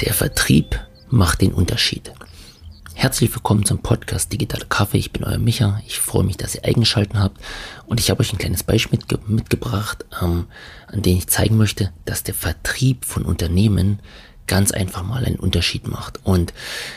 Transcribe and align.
Der 0.00 0.12
Vertrieb 0.12 0.78
macht 1.08 1.40
den 1.40 1.54
Unterschied. 1.54 2.12
Herzlich 2.92 3.34
willkommen 3.34 3.64
zum 3.64 3.78
Podcast 3.78 4.30
Digitale 4.30 4.66
Kaffee. 4.68 4.98
Ich 4.98 5.10
bin 5.10 5.24
euer 5.24 5.38
Micha. 5.38 5.80
Ich 5.86 5.98
freue 5.98 6.24
mich, 6.24 6.36
dass 6.36 6.54
ihr 6.54 6.66
eingeschalten 6.66 7.18
habt. 7.18 7.40
Und 7.86 7.98
ich 7.98 8.10
habe 8.10 8.20
euch 8.20 8.30
ein 8.30 8.38
kleines 8.38 8.62
Beispiel 8.62 8.98
mitge 8.98 9.18
mitgebracht, 9.26 10.04
ähm, 10.20 10.48
an 10.88 11.00
dem 11.00 11.16
ich 11.16 11.28
zeigen 11.28 11.56
möchte, 11.56 11.92
dass 12.04 12.22
der 12.22 12.34
Vertrieb 12.34 13.06
von 13.06 13.24
Unternehmen 13.24 14.00
ganz 14.46 14.70
einfach 14.70 15.02
mal 15.02 15.24
einen 15.24 15.36
Unterschied 15.36 15.88
macht. 15.88 16.20
Und 16.24 16.52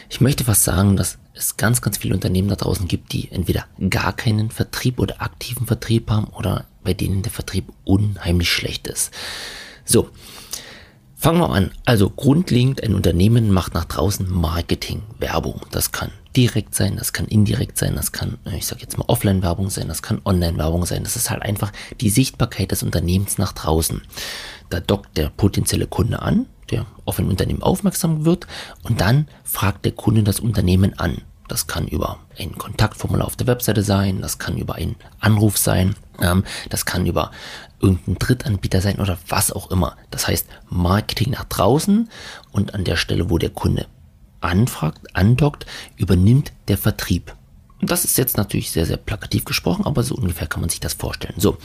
ich 0.10 0.20
möchte 0.20 0.44
fast 0.44 0.66
sagen, 0.66 0.98
dass 0.98 1.20
es 1.34 1.56
ganz, 1.56 1.82
ganz 1.82 2.00
viele 2.00 2.16
Unternehmen 2.16 2.50
da 2.50 2.56
draußen 2.56 2.88
gibt, 2.90 3.14
die 3.14 3.32
entweder 3.32 3.66
gar 3.90 4.14
keinen 4.14 4.52
Vertrieb 4.52 5.00
oder 5.00 5.22
aktiven 5.22 5.68
Vertrieb 5.68 6.12
haben 6.12 6.26
oder 6.26 6.66
bei 6.84 6.94
denen 6.94 7.22
der 7.22 7.32
Vertrieb 7.32 7.72
unheimlich 7.86 8.52
schlecht 8.52 8.88
ist. 8.88 9.14
So, 9.86 10.10
Fangen 11.22 11.42
wir 11.42 11.50
an. 11.50 11.72
Also 11.84 12.10
grundlegend, 12.10 12.82
ein 12.82 12.96
Unternehmen 12.96 13.52
macht 13.52 13.74
nach 13.74 13.84
draußen 13.84 14.32
Marketing, 14.32 15.02
Werbung. 15.20 15.60
Das 15.70 15.92
kann 15.92 16.12
direkt 16.34 16.76
sein, 16.76 16.96
das 16.96 17.12
kann 17.12 17.26
indirekt 17.26 17.78
sein, 17.78 17.98
das 17.98 18.14
kann, 18.14 18.38
ich 18.56 18.66
sage 18.66 18.84
jetzt 18.84 18.98
mal 18.98 19.04
Offline-Werbung 19.10 19.70
sein, 19.70 19.90
das 19.90 20.02
kann 20.02 20.22
Online-Werbung 20.24 20.86
sein. 20.86 21.04
Das 21.04 21.18
ist 21.18 21.30
halt 21.30 21.42
einfach 21.42 21.74
die 22.00 22.10
Sichtbarkeit 22.10 22.72
des 22.72 22.84
Unternehmens 22.84 23.38
nach 23.38 23.52
draußen. 23.52 24.02
Da 24.70 24.80
dockt 24.80 25.18
der 25.18 25.28
potenzielle 25.28 25.88
Kunde 25.88 26.22
an, 26.22 26.46
der 26.72 26.86
auf 27.04 27.20
ein 27.20 27.28
Unternehmen 27.28 27.64
aufmerksam 27.64 28.24
wird 28.24 28.48
und 28.84 29.02
dann 29.02 29.28
fragt 29.44 29.84
der 29.84 29.92
Kunde 29.92 30.24
das 30.24 30.40
Unternehmen 30.40 30.98
an. 31.00 31.18
Das 31.50 31.68
kann 31.68 31.90
über 31.90 32.20
ein 32.38 32.58
Kontaktformular 32.58 33.28
auf 33.28 33.36
der 33.36 33.48
Webseite 33.48 33.84
sein, 33.84 34.22
das 34.22 34.40
kann 34.40 34.58
über 34.58 34.76
einen 34.76 34.96
Anruf 35.20 35.58
sein, 35.58 35.96
das 36.70 36.86
kann 36.86 37.06
über 37.06 37.32
irgendein 37.80 38.16
Drittanbieter 38.16 38.82
sein 38.82 39.00
oder 39.00 39.18
was 39.28 39.52
auch 39.52 39.72
immer. 39.72 39.96
Das 40.12 40.28
heißt 40.28 40.48
Marketing 40.70 41.32
nach 41.32 41.46
draußen 41.46 42.10
und 42.52 42.74
an 42.74 42.84
der 42.84 42.96
Stelle, 42.96 43.30
wo 43.30 43.38
der 43.38 43.50
Kunde 43.50 43.88
anfragt, 44.42 45.16
andockt, 45.16 45.66
übernimmt 45.98 46.52
der 46.68 46.78
Vertrieb. 46.78 47.36
Das 47.82 48.04
ist 48.04 48.18
jetzt 48.18 48.38
natürlich 48.38 48.72
sehr, 48.72 48.86
sehr 48.86 48.98
plakativ 48.98 49.46
gesprochen, 49.46 49.86
aber 49.86 50.04
so 50.04 50.16
ungefähr 50.16 50.48
kann 50.48 50.62
man 50.62 50.70
sich 50.70 50.82
das 50.82 50.94
vorstellen. 50.94 51.36
So, 51.38 51.58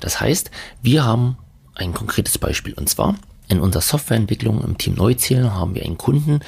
das 0.00 0.20
heißt, 0.20 0.50
wir 0.82 1.04
haben 1.04 1.38
ein 1.74 1.94
konkretes 1.94 2.38
Beispiel 2.38 2.74
und 2.74 2.88
zwar 2.88 3.14
in 3.50 3.60
unserer 3.60 3.82
Softwareentwicklung 3.82 4.62
im 4.62 4.78
Team 4.78 4.94
Neuzählen 4.94 5.52
haben 5.52 5.74
wir 5.74 5.82
einen 5.82 5.98
Kunden, 5.98 6.40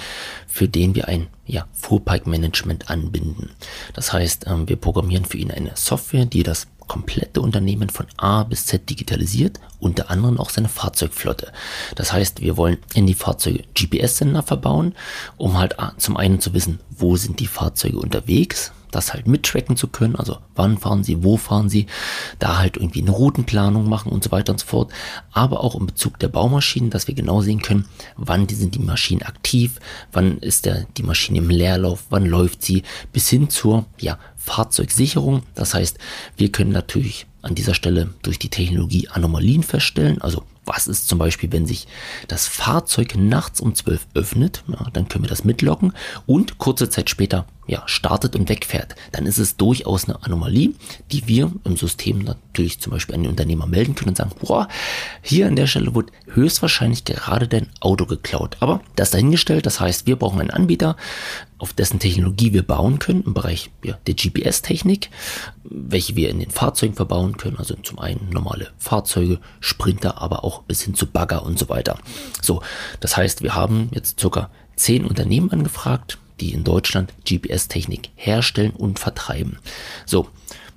für 0.46 0.68
den 0.68 0.94
wir 0.94 1.08
ein 1.08 1.26
ja, 1.46 1.66
Fuhrpark-Management 1.72 2.90
anbinden. 2.90 3.50
Das 3.92 4.12
heißt, 4.12 4.46
ähm, 4.46 4.68
wir 4.68 4.76
programmieren 4.76 5.24
für 5.24 5.36
ihn 5.36 5.50
eine 5.50 5.72
Software, 5.74 6.26
die 6.26 6.44
das 6.44 6.68
komplette 6.86 7.40
Unternehmen 7.40 7.90
von 7.90 8.06
A 8.16 8.44
bis 8.44 8.66
Z 8.66 8.88
digitalisiert, 8.88 9.60
unter 9.80 10.10
anderem 10.10 10.38
auch 10.38 10.50
seine 10.50 10.68
Fahrzeugflotte. 10.68 11.52
Das 11.94 12.12
heißt, 12.12 12.40
wir 12.40 12.56
wollen 12.56 12.78
in 12.94 13.06
die 13.06 13.14
Fahrzeuge 13.14 13.64
GPS-Sender 13.74 14.42
verbauen, 14.42 14.94
um 15.36 15.58
halt 15.58 15.76
zum 15.98 16.16
einen 16.16 16.40
zu 16.40 16.54
wissen, 16.54 16.80
wo 16.90 17.16
sind 17.16 17.40
die 17.40 17.46
Fahrzeuge 17.46 17.98
unterwegs, 17.98 18.72
das 18.92 19.12
halt 19.12 19.26
mittracken 19.26 19.76
zu 19.76 19.88
können, 19.88 20.14
also 20.14 20.38
wann 20.54 20.78
fahren 20.78 21.02
sie, 21.02 21.24
wo 21.24 21.36
fahren 21.36 21.68
sie, 21.68 21.86
da 22.38 22.58
halt 22.58 22.76
irgendwie 22.76 23.00
eine 23.00 23.10
Routenplanung 23.10 23.88
machen 23.88 24.12
und 24.12 24.22
so 24.22 24.30
weiter 24.30 24.52
und 24.52 24.60
so 24.60 24.66
fort, 24.66 24.92
aber 25.32 25.64
auch 25.64 25.74
in 25.74 25.86
Bezug 25.86 26.18
der 26.20 26.28
Baumaschinen, 26.28 26.90
dass 26.90 27.08
wir 27.08 27.14
genau 27.14 27.40
sehen 27.40 27.62
können, 27.62 27.86
wann 28.16 28.48
sind 28.48 28.74
die 28.74 28.80
Maschinen 28.80 29.22
aktiv, 29.22 29.80
wann 30.12 30.38
ist 30.38 30.66
der, 30.66 30.86
die 30.96 31.02
Maschine 31.02 31.38
im 31.38 31.50
Leerlauf, 31.50 32.04
wann 32.10 32.26
läuft 32.26 32.62
sie, 32.62 32.82
bis 33.12 33.28
hin 33.28 33.48
zur 33.48 33.86
ja, 33.98 34.18
Fahrzeugsicherung. 34.44 35.42
Das 35.54 35.74
heißt, 35.74 35.98
wir 36.36 36.50
können 36.50 36.72
natürlich 36.72 37.26
an 37.42 37.54
dieser 37.54 37.74
Stelle 37.74 38.10
durch 38.22 38.38
die 38.38 38.50
Technologie 38.50 39.08
Anomalien 39.08 39.62
feststellen, 39.62 40.20
also 40.20 40.44
was 40.64 40.86
ist 40.86 41.08
zum 41.08 41.18
Beispiel, 41.18 41.50
wenn 41.50 41.66
sich 41.66 41.88
das 42.28 42.46
Fahrzeug 42.46 43.16
nachts 43.16 43.60
um 43.60 43.74
12 43.74 44.06
öffnet? 44.14 44.62
Ja, 44.68 44.88
dann 44.92 45.08
können 45.08 45.24
wir 45.24 45.28
das 45.28 45.44
mitlocken 45.44 45.92
und 46.26 46.58
kurze 46.58 46.88
Zeit 46.88 47.10
später 47.10 47.46
ja, 47.66 47.82
startet 47.86 48.34
und 48.34 48.48
wegfährt. 48.48 48.96
Dann 49.12 49.24
ist 49.24 49.38
es 49.38 49.56
durchaus 49.56 50.04
eine 50.04 50.22
Anomalie, 50.24 50.72
die 51.12 51.28
wir 51.28 51.52
im 51.64 51.76
System 51.76 52.18
natürlich 52.18 52.80
zum 52.80 52.92
Beispiel 52.92 53.14
an 53.14 53.22
den 53.22 53.30
Unternehmer 53.30 53.66
melden 53.66 53.94
können 53.94 54.10
und 54.10 54.16
sagen, 54.16 54.32
boah, 54.40 54.68
hier 55.22 55.46
an 55.46 55.54
der 55.54 55.68
Stelle 55.68 55.94
wird 55.94 56.10
höchstwahrscheinlich 56.26 57.04
gerade 57.04 57.46
dein 57.46 57.68
Auto 57.80 58.06
geklaut. 58.06 58.56
Aber 58.60 58.80
das 58.96 59.10
dahingestellt, 59.10 59.64
das 59.64 59.78
heißt, 59.78 60.06
wir 60.06 60.16
brauchen 60.16 60.40
einen 60.40 60.50
Anbieter, 60.50 60.96
auf 61.58 61.72
dessen 61.72 62.00
Technologie 62.00 62.52
wir 62.52 62.66
bauen 62.66 62.98
können, 62.98 63.22
im 63.22 63.34
Bereich 63.34 63.70
ja, 63.84 63.96
der 64.08 64.14
GPS-Technik, 64.14 65.10
welche 65.62 66.16
wir 66.16 66.30
in 66.30 66.40
den 66.40 66.50
Fahrzeugen 66.50 66.94
verbauen 66.94 67.36
können. 67.36 67.58
Also 67.58 67.76
zum 67.76 68.00
einen 68.00 68.30
normale 68.30 68.70
Fahrzeuge, 68.78 69.38
Sprinter, 69.60 70.20
aber 70.20 70.42
auch 70.42 70.62
bis 70.62 70.82
hin 70.82 70.94
zu 70.94 71.06
Bagger 71.06 71.44
und 71.44 71.60
so 71.60 71.68
weiter. 71.68 71.98
So, 72.40 72.62
das 72.98 73.16
heißt, 73.16 73.42
wir 73.42 73.54
haben 73.54 73.88
jetzt 73.92 74.18
circa 74.18 74.50
zehn 74.74 75.04
Unternehmen 75.04 75.52
angefragt, 75.52 76.18
die 76.40 76.52
in 76.52 76.64
Deutschland 76.64 77.12
GPS-Technik 77.24 78.10
herstellen 78.14 78.72
und 78.72 78.98
vertreiben. 78.98 79.58
So, 80.06 80.28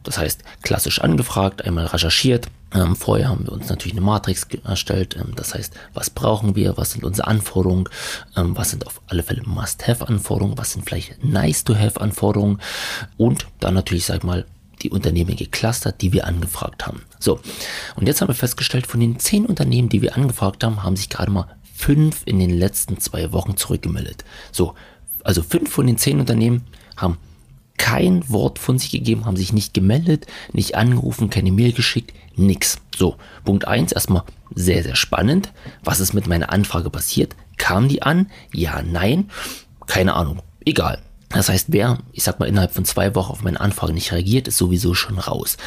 das 0.04 0.18
heißt, 0.20 0.44
klassisch 0.62 1.02
angefragt, 1.02 1.66
einmal 1.66 1.88
recherchiert. 1.88 2.48
Ähm, 2.74 2.96
vorher 2.96 3.30
haben 3.30 3.46
wir 3.46 3.54
uns 3.54 3.70
natürlich 3.70 3.98
eine 3.98 4.06
Matrix 4.06 4.48
erstellt. 4.64 5.16
Ähm, 5.16 5.34
das 5.36 5.56
heißt, 5.56 5.74
was 5.94 6.10
brauchen 6.10 6.56
wir? 6.56 6.78
Was 6.78 6.92
sind 6.92 7.04
unsere 7.04 7.28
Anforderungen? 7.28 7.90
Ähm, 8.36 8.56
was 8.56 8.70
sind 8.70 8.86
auf 8.86 9.02
alle 9.08 9.24
Fälle 9.24 9.42
Must-Have-Anforderungen? 9.44 10.58
Was 10.58 10.74
sind 10.74 10.88
vielleicht 10.88 11.24
Nice-to-Have-Anforderungen? 11.24 12.62
Und 13.18 13.48
dann 13.60 13.74
natürlich, 13.74 14.06
sag 14.06 14.24
mal, 14.24 14.46
die 14.82 14.92
Unternehmen 14.92 15.36
geclustert, 15.36 16.02
die 16.02 16.14
wir 16.14 16.28
angefragt 16.28 16.86
haben. 16.86 17.02
So, 17.20 17.40
und 17.96 18.08
jetzt 18.08 18.22
haben 18.22 18.28
wir 18.28 18.36
festgestellt, 18.36 18.86
von 18.86 19.00
den 19.00 19.20
zehn 19.20 19.46
Unternehmen, 19.46 19.90
die 19.90 20.02
wir 20.02 20.16
angefragt 20.16 20.64
haben, 20.64 20.84
haben 20.84 20.96
sich 20.98 21.10
gerade 21.10 21.32
mal 21.32 21.48
fünf 21.74 22.22
in 22.26 22.40
den 22.40 22.52
letzten 22.52 23.00
zwei 23.00 23.32
Wochen 23.32 23.58
zurückgemeldet. 23.58 24.24
So, 24.52 24.76
also 25.26 25.44
fünf 25.44 25.70
von 25.70 25.88
den 25.88 25.98
zehn 25.98 26.20
Unternehmen 26.20 26.64
haben 26.96 27.18
kein 27.78 28.28
Wort 28.30 28.58
von 28.58 28.80
sich 28.80 28.92
gegeben, 28.92 29.26
haben 29.26 29.36
sich 29.36 29.52
nicht 29.52 29.74
gemeldet, 29.74 30.28
nicht 30.54 30.76
angerufen, 30.76 31.30
keine 31.30 31.52
Mail 31.52 31.74
geschickt, 31.74 32.14
nix. 32.36 32.78
So, 32.96 33.18
Punkt 33.44 33.68
eins 33.68 33.92
erstmal 33.92 34.24
sehr, 34.54 34.84
sehr 34.84 34.96
spannend. 34.96 35.52
Was 35.84 36.00
ist 36.00 36.14
mit 36.14 36.28
meiner 36.28 36.54
Anfrage 36.54 36.90
passiert? 36.90 37.36
Kam 37.58 37.90
die 37.90 38.02
an? 38.02 38.32
Ja, 38.54 38.82
nein? 38.82 39.30
Keine 39.88 40.14
Ahnung. 40.14 40.42
Egal. 40.66 41.00
Das 41.30 41.50
heißt, 41.50 41.68
wer, 41.72 41.98
ich 42.14 42.24
sag 42.24 42.40
mal, 42.40 42.46
innerhalb 42.48 42.74
von 42.74 42.86
zwei 42.86 43.14
Wochen 43.16 43.32
auf 43.32 43.44
meine 43.44 43.60
Anfrage 43.60 43.94
nicht 43.94 44.12
reagiert, 44.14 44.48
ist 44.48 44.58
sowieso 44.58 44.94
schon 44.94 45.20
raus. 45.20 45.58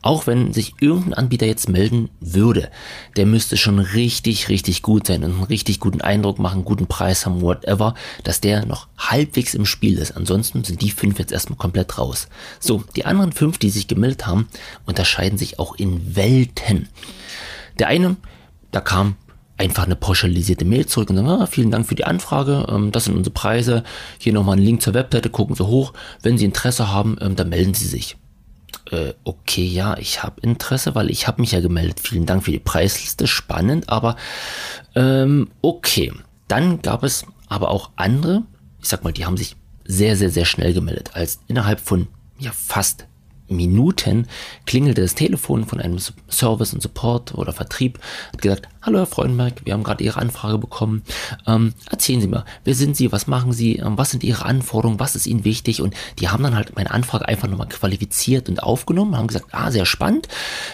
Auch 0.00 0.26
wenn 0.26 0.52
sich 0.52 0.74
irgendein 0.80 1.14
Anbieter 1.14 1.46
jetzt 1.46 1.68
melden 1.68 2.10
würde, 2.20 2.70
der 3.16 3.26
müsste 3.26 3.56
schon 3.56 3.78
richtig, 3.78 4.48
richtig 4.48 4.82
gut 4.82 5.06
sein 5.06 5.22
und 5.22 5.32
einen 5.32 5.44
richtig 5.44 5.78
guten 5.78 6.00
Eindruck 6.00 6.40
machen, 6.40 6.64
guten 6.64 6.86
Preis 6.86 7.24
haben, 7.24 7.40
whatever, 7.40 7.94
dass 8.24 8.40
der 8.40 8.66
noch 8.66 8.88
halbwegs 9.12 9.54
im 9.54 9.66
Spiel 9.66 9.98
ist. 9.98 10.12
Ansonsten 10.12 10.64
sind 10.64 10.82
die 10.82 10.90
fünf 10.90 11.18
jetzt 11.18 11.32
erstmal 11.32 11.58
komplett 11.58 11.98
raus. 11.98 12.28
So, 12.58 12.82
die 12.96 13.04
anderen 13.04 13.32
fünf, 13.32 13.58
die 13.58 13.70
sich 13.70 13.86
gemeldet 13.86 14.26
haben, 14.26 14.48
unterscheiden 14.86 15.38
sich 15.38 15.58
auch 15.58 15.76
in 15.76 16.16
Welten. 16.16 16.88
Der 17.78 17.88
eine, 17.88 18.16
da 18.70 18.80
kam 18.80 19.16
einfach 19.58 19.84
eine 19.84 19.96
pauschalisierte 19.96 20.64
Mail 20.64 20.86
zurück 20.86 21.10
und 21.10 21.16
sagen, 21.16 21.28
ah, 21.28 21.46
vielen 21.46 21.70
Dank 21.70 21.86
für 21.86 21.94
die 21.94 22.04
Anfrage, 22.04 22.66
ähm, 22.68 22.90
das 22.90 23.04
sind 23.04 23.16
unsere 23.16 23.32
Preise, 23.32 23.84
hier 24.18 24.32
nochmal 24.32 24.56
einen 24.56 24.64
Link 24.64 24.82
zur 24.82 24.94
Webseite, 24.94 25.30
gucken 25.30 25.54
Sie 25.54 25.66
hoch, 25.66 25.92
wenn 26.22 26.36
Sie 26.36 26.44
Interesse 26.44 26.90
haben, 26.90 27.16
ähm, 27.20 27.36
dann 27.36 27.50
melden 27.50 27.74
Sie 27.74 27.86
sich. 27.86 28.16
Äh, 28.90 29.12
okay, 29.24 29.64
ja, 29.64 29.96
ich 29.98 30.22
habe 30.22 30.40
Interesse, 30.40 30.94
weil 30.94 31.10
ich 31.10 31.28
habe 31.28 31.40
mich 31.40 31.52
ja 31.52 31.60
gemeldet. 31.60 32.00
Vielen 32.00 32.26
Dank 32.26 32.44
für 32.44 32.50
die 32.50 32.58
Preisliste, 32.58 33.26
spannend, 33.26 33.88
aber 33.88 34.16
ähm, 34.94 35.48
okay. 35.60 36.12
Dann 36.48 36.82
gab 36.82 37.02
es 37.02 37.24
aber 37.48 37.70
auch 37.70 37.90
andere, 37.96 38.42
ich 38.82 38.88
sag 38.88 39.04
mal, 39.04 39.12
die 39.12 39.24
haben 39.24 39.36
sich 39.36 39.56
sehr, 39.84 40.16
sehr, 40.16 40.30
sehr 40.30 40.44
schnell 40.44 40.74
gemeldet, 40.74 41.10
als 41.14 41.40
innerhalb 41.48 41.80
von 41.80 42.08
ja 42.38 42.52
fast 42.52 43.06
Minuten 43.48 44.26
klingelte 44.66 45.02
das 45.02 45.14
Telefon 45.14 45.64
von 45.64 45.80
einem 45.80 45.98
Service 46.30 46.72
und 46.72 46.82
Support 46.82 47.34
oder 47.34 47.52
Vertrieb, 47.52 47.98
hat 48.32 48.42
gesagt, 48.42 48.68
hallo 48.82 48.98
Herr 48.98 49.06
Freudenberg, 49.06 49.64
wir 49.64 49.74
haben 49.74 49.84
gerade 49.84 50.02
Ihre 50.02 50.18
Anfrage 50.18 50.58
bekommen. 50.58 51.02
Ähm, 51.46 51.72
erzählen 51.88 52.20
Sie 52.20 52.26
mal, 52.26 52.44
wer 52.64 52.74
sind 52.74 52.96
Sie, 52.96 53.12
was 53.12 53.28
machen 53.28 53.52
Sie, 53.52 53.76
ähm, 53.76 53.96
was 53.96 54.10
sind 54.10 54.24
Ihre 54.24 54.44
Anforderungen, 54.44 54.98
was 54.98 55.14
ist 55.14 55.28
Ihnen 55.28 55.44
wichtig? 55.44 55.80
Und 55.80 55.94
die 56.18 56.28
haben 56.28 56.42
dann 56.42 56.56
halt 56.56 56.74
meine 56.74 56.90
Anfrage 56.90 57.28
einfach 57.28 57.48
nochmal 57.48 57.68
qualifiziert 57.68 58.48
und 58.48 58.60
aufgenommen, 58.60 59.16
haben 59.16 59.28
gesagt, 59.28 59.46
ah, 59.52 59.70
sehr 59.70 59.86
spannend, 59.86 60.26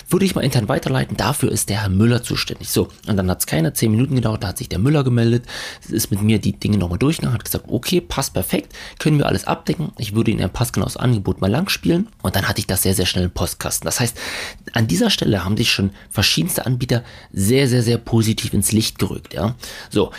würde 0.08 0.24
ich 0.24 0.34
mal 0.34 0.40
intern 0.40 0.68
weiterleiten, 0.68 1.18
dafür 1.18 1.52
ist 1.52 1.68
der 1.68 1.82
Herr 1.82 1.90
Müller 1.90 2.22
zuständig. 2.22 2.70
So, 2.70 2.88
und 3.06 3.16
dann 3.16 3.30
hat 3.30 3.40
es 3.40 3.46
keine 3.46 3.74
zehn 3.74 3.90
Minuten 3.90 4.14
gedauert, 4.14 4.42
da 4.42 4.48
hat 4.48 4.58
sich 4.58 4.70
der 4.70 4.78
Müller 4.78 5.04
gemeldet, 5.04 5.44
ist 5.88 6.10
mit 6.10 6.22
mir 6.22 6.38
die 6.38 6.58
Dinge 6.58 6.78
nochmal 6.78 6.98
durchgegangen, 6.98 7.34
hat 7.34 7.44
gesagt, 7.44 7.66
okay, 7.68 8.00
passt 8.00 8.32
perfekt, 8.32 8.72
können 8.98 9.18
wir 9.18 9.26
alles 9.26 9.46
abdecken, 9.46 9.92
ich 9.98 10.14
würde 10.14 10.30
Ihnen 10.30 10.40
ein 10.40 10.50
passgenaues 10.50 10.96
Angebot 10.96 11.42
mal 11.42 11.50
lang 11.50 11.68
spielen. 11.68 12.08
Und 12.22 12.36
dann 12.36 12.48
hatte 12.48 12.60
ich 12.60 12.66
das 12.66 12.82
sehr, 12.82 12.94
sehr 12.94 13.06
schnell 13.06 13.24
im 13.24 13.30
Postkasten. 13.30 13.84
Das 13.84 14.00
heißt, 14.00 14.16
an 14.72 14.86
dieser 14.86 15.10
Stelle 15.10 15.44
haben 15.44 15.56
sich 15.56 15.70
schon 15.70 15.90
verschiedenste 16.10 16.64
Anbieter 16.64 17.04
sehr, 17.32 17.68
sehr, 17.68 17.82
sehr 17.82 17.97
positiv 17.98 18.54
ins 18.54 18.72
Licht 18.72 18.98
gerückt. 18.98 19.34
Ja, 19.34 19.54
so. 19.90 20.10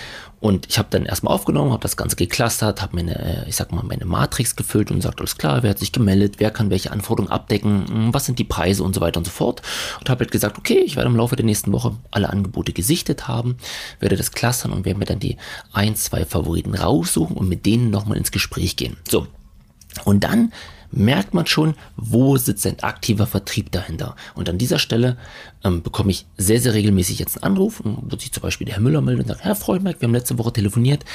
Und 0.41 0.67
ich 0.69 0.77
habe 0.77 0.87
dann 0.89 1.05
erstmal 1.05 1.33
aufgenommen, 1.33 1.71
habe 1.71 1.81
das 1.81 1.97
Ganze 1.97 2.15
geklustert, 2.15 2.81
habe 2.81 2.95
meine, 2.95 3.43
äh, 3.43 3.49
ich 3.49 3.57
sag 3.57 3.73
mal, 3.73 3.83
meine 3.83 4.05
Matrix 4.05 4.55
gefüllt 4.55 4.89
und 4.89 4.97
gesagt, 4.97 5.19
alles 5.19 5.37
klar, 5.37 5.63
wer 5.63 5.71
hat 5.71 5.79
sich 5.79 5.91
gemeldet, 5.91 6.35
wer 6.37 6.49
kann 6.49 6.69
welche 6.69 6.91
Anforderungen 6.91 7.31
abdecken, 7.31 7.85
hm, 7.87 8.13
was 8.13 8.25
sind 8.25 8.39
die 8.39 8.45
Preise 8.45 8.83
und 8.83 8.95
so 8.95 9.01
weiter 9.01 9.17
und 9.17 9.25
so 9.25 9.31
fort. 9.31 9.61
Und 9.99 10.09
habe 10.09 10.19
halt 10.19 10.31
gesagt, 10.31 10.57
okay, 10.57 10.79
ich 10.79 10.95
werde 10.95 11.09
im 11.09 11.17
Laufe 11.17 11.35
der 11.35 11.45
nächsten 11.45 11.73
Woche 11.73 11.97
alle 12.11 12.29
Angebote 12.29 12.71
gesichtet 12.71 13.27
haben, 13.27 13.57
werde 13.99 14.15
das 14.15 14.31
clustern 14.31 14.71
und 14.71 14.85
werde 14.85 14.99
mir 14.99 15.05
dann 15.05 15.19
die 15.19 15.35
ein, 15.73 15.95
zwei 15.95 16.23
Favoriten 16.23 16.73
raussuchen 16.73 17.35
und 17.35 17.49
mit 17.49 17.65
denen 17.65 17.89
nochmal 17.89 18.17
ins 18.17 18.31
Gespräch 18.31 18.77
gehen. 18.77 18.95
So. 19.09 19.27
Und 20.05 20.23
dann 20.23 20.51
merkt 20.91 21.33
man 21.33 21.45
schon, 21.45 21.75
wo 21.95 22.37
sitzt 22.37 22.65
ein 22.65 22.79
aktiver 22.79 23.27
Vertrieb 23.27 23.71
dahinter. 23.71 24.15
Und 24.35 24.49
an 24.49 24.57
dieser 24.57 24.79
Stelle 24.79 25.17
ähm, 25.63 25.83
bekomme 25.83 26.11
ich 26.11 26.25
sehr, 26.37 26.61
sehr 26.61 26.73
regelmäßig 26.73 27.19
jetzt 27.19 27.43
einen 27.43 27.53
Anruf, 27.53 27.81
wo 27.83 28.17
sich 28.17 28.31
zum 28.31 28.41
Beispiel 28.41 28.65
der 28.65 28.75
Herr 28.75 28.81
Müller 28.81 29.01
meldet 29.01 29.25
und 29.25 29.27
sagt, 29.29 29.43
Herr 29.43 29.55
Freundberg, 29.55 30.01
wir 30.01 30.07
haben 30.07 30.15
letzte 30.15 30.37
Woche 30.37 30.53
telefoniert. 30.53 31.05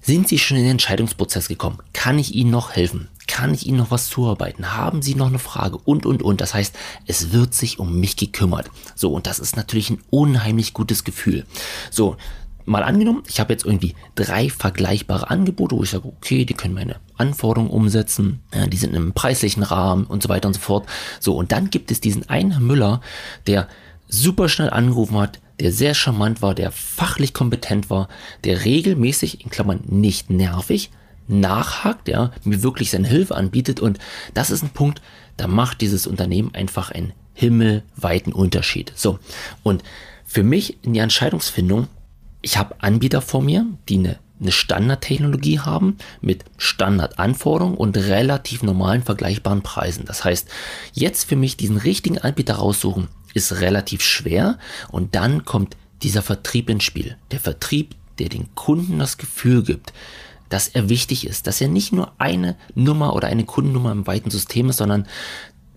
Sind 0.00 0.28
Sie 0.28 0.38
schon 0.38 0.58
in 0.58 0.64
den 0.64 0.72
Entscheidungsprozess 0.72 1.48
gekommen? 1.48 1.78
Kann 1.94 2.18
ich 2.18 2.34
Ihnen 2.34 2.50
noch 2.50 2.72
helfen? 2.72 3.08
Kann 3.26 3.54
ich 3.54 3.66
Ihnen 3.66 3.78
noch 3.78 3.90
was 3.90 4.10
zuarbeiten? 4.10 4.74
Haben 4.74 5.00
Sie 5.00 5.14
noch 5.14 5.28
eine 5.28 5.38
Frage? 5.38 5.78
Und, 5.78 6.04
und, 6.04 6.22
und. 6.22 6.42
Das 6.42 6.52
heißt, 6.52 6.76
es 7.06 7.32
wird 7.32 7.54
sich 7.54 7.78
um 7.78 7.98
mich 7.98 8.16
gekümmert. 8.16 8.70
So, 8.94 9.14
und 9.14 9.26
das 9.26 9.38
ist 9.38 9.56
natürlich 9.56 9.88
ein 9.88 10.02
unheimlich 10.10 10.74
gutes 10.74 11.04
Gefühl. 11.04 11.46
So, 11.90 12.18
mal 12.66 12.82
angenommen, 12.82 13.22
ich 13.28 13.40
habe 13.40 13.52
jetzt 13.52 13.64
irgendwie 13.64 13.94
drei 14.14 14.48
vergleichbare 14.48 15.30
Angebote, 15.30 15.76
wo 15.76 15.82
ich 15.82 15.90
sage, 15.90 16.08
okay, 16.08 16.44
die 16.44 16.54
können 16.54 16.74
meine 16.74 16.96
Anforderungen 17.16 17.70
umsetzen, 17.70 18.40
die 18.68 18.76
sind 18.76 18.94
im 18.94 19.12
preislichen 19.12 19.62
Rahmen 19.62 20.04
und 20.04 20.22
so 20.22 20.28
weiter 20.28 20.48
und 20.48 20.54
so 20.54 20.60
fort. 20.60 20.86
So, 21.20 21.36
und 21.36 21.52
dann 21.52 21.70
gibt 21.70 21.90
es 21.90 22.00
diesen 22.00 22.28
einen 22.28 22.66
Müller, 22.66 23.00
der 23.46 23.68
super 24.08 24.48
schnell 24.48 24.70
angerufen 24.70 25.18
hat, 25.18 25.40
der 25.60 25.72
sehr 25.72 25.94
charmant 25.94 26.42
war, 26.42 26.54
der 26.54 26.72
fachlich 26.72 27.32
kompetent 27.32 27.90
war, 27.90 28.08
der 28.44 28.64
regelmäßig, 28.64 29.44
in 29.44 29.50
Klammern 29.50 29.80
nicht 29.86 30.30
nervig, 30.30 30.90
nachhakt, 31.28 32.08
ja, 32.08 32.32
mir 32.44 32.62
wirklich 32.62 32.90
seine 32.90 33.08
Hilfe 33.08 33.34
anbietet 33.34 33.80
und 33.80 33.98
das 34.34 34.50
ist 34.50 34.62
ein 34.62 34.70
Punkt, 34.70 35.00
da 35.36 35.46
macht 35.46 35.80
dieses 35.80 36.06
Unternehmen 36.06 36.54
einfach 36.54 36.90
einen 36.90 37.12
himmelweiten 37.34 38.32
Unterschied. 38.32 38.92
So, 38.94 39.18
und 39.62 39.82
für 40.26 40.42
mich 40.42 40.82
in 40.82 40.94
die 40.94 41.00
Entscheidungsfindung 41.00 41.88
ich 42.44 42.58
habe 42.58 42.76
Anbieter 42.80 43.22
vor 43.22 43.42
mir, 43.42 43.66
die 43.88 43.98
eine, 43.98 44.18
eine 44.38 44.52
Standardtechnologie 44.52 45.60
haben 45.60 45.96
mit 46.20 46.44
Standardanforderungen 46.58 47.76
und 47.76 47.96
relativ 47.96 48.62
normalen 48.62 49.02
vergleichbaren 49.02 49.62
Preisen. 49.62 50.04
Das 50.04 50.24
heißt, 50.24 50.48
jetzt 50.92 51.24
für 51.24 51.36
mich 51.36 51.56
diesen 51.56 51.78
richtigen 51.78 52.18
Anbieter 52.18 52.56
raussuchen, 52.56 53.08
ist 53.32 53.60
relativ 53.60 54.02
schwer 54.02 54.58
und 54.90 55.14
dann 55.14 55.44
kommt 55.44 55.76
dieser 56.02 56.22
Vertrieb 56.22 56.68
ins 56.68 56.84
Spiel. 56.84 57.16
Der 57.30 57.40
Vertrieb, 57.40 57.96
der 58.18 58.28
den 58.28 58.54
Kunden 58.54 58.98
das 58.98 59.16
Gefühl 59.16 59.62
gibt, 59.62 59.92
dass 60.50 60.68
er 60.68 60.90
wichtig 60.90 61.26
ist, 61.26 61.46
dass 61.46 61.62
er 61.62 61.68
nicht 61.68 61.92
nur 61.92 62.12
eine 62.18 62.56
Nummer 62.74 63.16
oder 63.16 63.28
eine 63.28 63.44
Kundennummer 63.44 63.90
im 63.90 64.06
weiten 64.06 64.30
System 64.30 64.68
ist, 64.68 64.76
sondern 64.76 65.08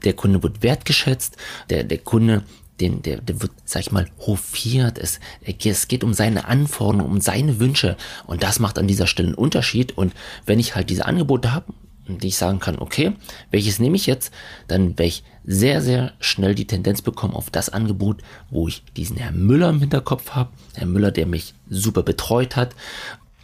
der 0.03 0.13
Kunde 0.13 0.43
wird 0.43 0.61
wertgeschätzt, 0.61 1.37
der, 1.69 1.85
der 1.85 1.97
Kunde 1.99 2.43
den, 2.79 3.01
der, 3.01 3.21
der 3.21 3.41
wird, 3.41 3.51
sag 3.65 3.81
ich 3.81 3.91
mal, 3.91 4.07
hofiert. 4.19 4.97
Es, 4.97 5.19
es 5.41 5.87
geht 5.87 6.03
um 6.03 6.13
seine 6.13 6.45
Anforderungen, 6.47 7.11
um 7.11 7.21
seine 7.21 7.59
Wünsche. 7.59 7.97
Und 8.25 8.43
das 8.43 8.59
macht 8.59 8.77
an 8.77 8.87
dieser 8.87 9.07
Stelle 9.07 9.29
einen 9.29 9.35
Unterschied. 9.35 9.97
Und 9.97 10.13
wenn 10.45 10.59
ich 10.59 10.75
halt 10.75 10.89
diese 10.89 11.05
Angebote 11.05 11.53
habe, 11.53 11.73
die 12.07 12.27
ich 12.27 12.37
sagen 12.37 12.59
kann, 12.59 12.79
okay, 12.79 13.13
welches 13.51 13.79
nehme 13.79 13.95
ich 13.95 14.05
jetzt, 14.05 14.31
dann 14.67 14.89
werde 14.97 15.05
ich 15.05 15.23
sehr, 15.45 15.81
sehr 15.81 16.13
schnell 16.19 16.55
die 16.55 16.67
Tendenz 16.67 17.01
bekommen 17.01 17.33
auf 17.33 17.49
das 17.49 17.69
Angebot, 17.69 18.21
wo 18.49 18.67
ich 18.67 18.83
diesen 18.95 19.17
Herrn 19.17 19.45
Müller 19.45 19.69
im 19.69 19.79
Hinterkopf 19.79 20.31
habe. 20.31 20.51
Herr 20.75 20.87
Müller, 20.87 21.11
der 21.11 21.25
mich 21.25 21.53
super 21.69 22.03
betreut 22.03 22.55
hat, 22.55 22.75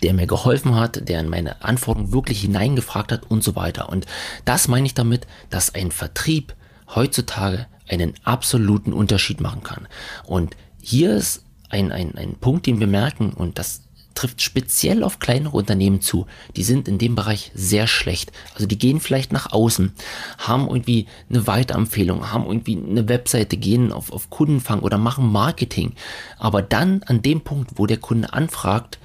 der 0.02 0.14
mir 0.14 0.28
geholfen 0.28 0.76
hat, 0.76 1.08
der 1.08 1.20
in 1.20 1.30
meine 1.30 1.64
Anforderungen 1.64 2.12
wirklich 2.12 2.42
hineingefragt 2.42 3.12
hat 3.12 3.30
und 3.30 3.44
so 3.44 3.56
weiter. 3.56 3.90
Und 3.90 4.06
das 4.46 4.68
meine 4.68 4.86
ich 4.86 4.94
damit, 4.94 5.28
dass 5.50 5.76
ein 5.76 5.92
Vertrieb 5.92 6.56
heutzutage 6.94 7.68
einen 7.88 8.14
absoluten 8.24 8.94
Unterschied 8.94 9.42
machen 9.42 9.64
kann. 9.64 9.88
Und 10.26 10.56
hier 10.82 11.16
ist 11.16 11.44
ein, 11.70 11.92
ein, 11.92 12.16
ein 12.16 12.36
Punkt, 12.36 12.66
den 12.66 12.80
wir 12.80 12.88
merken, 12.88 13.32
und 13.32 13.58
das 13.58 13.84
trifft 14.14 14.42
speziell 14.42 15.04
auf 15.04 15.20
kleinere 15.20 15.58
Unternehmen 15.58 16.02
zu. 16.02 16.28
Die 16.56 16.64
sind 16.64 16.88
in 16.88 16.98
dem 16.98 17.16
Bereich 17.16 17.52
sehr 17.56 17.88
schlecht. 17.88 18.32
Also 18.54 18.68
die 18.68 18.78
gehen 18.78 19.00
vielleicht 19.00 19.32
nach 19.34 19.52
außen, 19.52 19.94
haben 20.38 20.68
irgendwie 20.68 21.08
eine 21.30 21.48
Weiterempfehlung, 21.48 22.32
haben 22.32 22.46
irgendwie 22.46 22.78
eine 22.78 23.10
Webseite, 23.10 23.58
gehen 23.58 23.92
auf, 23.92 24.12
auf 24.12 24.30
Kundenfang 24.30 24.82
oder 24.82 24.98
machen 24.98 25.32
Marketing. 25.32 25.94
Aber 26.38 26.62
dann 26.62 27.04
an 27.04 27.22
dem 27.22 27.42
Punkt, 27.42 27.72
wo 27.76 27.86
der 27.86 27.98
Kunde 27.98 28.34
anfragt, 28.34 29.00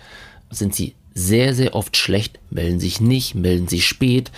sind 0.51 0.75
sie 0.75 0.95
sehr, 1.15 1.55
sehr 1.55 1.75
oft 1.75 1.97
schlecht, 1.97 2.39
melden 2.51 2.79
sich 2.79 3.01
nicht, 3.01 3.35
melden 3.35 3.67
sich 3.67 3.87
spät, 3.87 4.31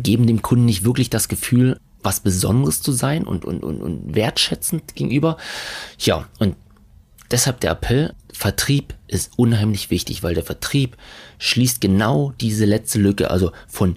geben 0.00 0.26
dem 0.26 0.40
Kunden 0.40 0.66
nicht 0.66 0.84
wirklich 0.84 1.10
das 1.10 1.28
Gefühl, 1.28 1.80
was 2.02 2.20
Besonderes 2.20 2.82
zu 2.82 2.92
sein 2.92 3.24
und, 3.24 3.44
und, 3.44 3.62
und, 3.62 3.80
und 3.80 4.14
wertschätzend 4.14 4.94
gegenüber. 4.94 5.36
Ja, 5.98 6.26
und 6.38 6.56
deshalb 7.30 7.60
der 7.60 7.72
Appell, 7.72 8.14
Vertrieb 8.32 8.94
ist 9.08 9.32
unheimlich 9.36 9.90
wichtig, 9.90 10.22
weil 10.22 10.34
der 10.34 10.44
Vertrieb 10.44 10.96
schließt 11.38 11.80
genau 11.80 12.32
diese 12.40 12.66
letzte 12.66 12.98
Lücke, 12.98 13.30
also 13.30 13.52
von 13.66 13.96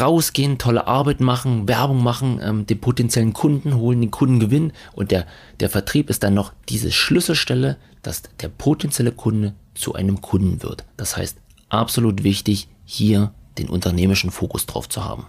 rausgehen, 0.00 0.58
tolle 0.58 0.86
Arbeit 0.86 1.20
machen, 1.20 1.68
Werbung 1.68 2.02
machen, 2.02 2.40
ähm, 2.42 2.66
den 2.66 2.80
potenziellen 2.80 3.32
Kunden 3.32 3.76
holen, 3.76 4.00
den 4.00 4.10
Kunden 4.10 4.40
gewinnen 4.40 4.72
und 4.92 5.10
der, 5.10 5.26
der 5.60 5.70
Vertrieb 5.70 6.10
ist 6.10 6.22
dann 6.22 6.34
noch 6.34 6.52
diese 6.68 6.90
Schlüsselstelle, 6.90 7.76
dass 8.02 8.22
der 8.40 8.48
potenzielle 8.48 9.12
Kunde 9.12 9.54
zu 9.74 9.94
einem 9.94 10.20
Kunden 10.20 10.62
wird. 10.62 10.84
Das 10.96 11.16
heißt, 11.16 11.38
absolut 11.68 12.22
wichtig, 12.22 12.68
hier 12.84 13.32
den 13.58 13.68
unternehmischen 13.68 14.30
Fokus 14.30 14.66
drauf 14.66 14.88
zu 14.88 15.04
haben. 15.04 15.26